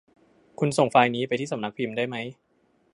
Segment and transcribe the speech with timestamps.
[0.59, 2.25] คุณส่งไฟล์นี้ไปที่สำนักพิมพ์ได้มั้ย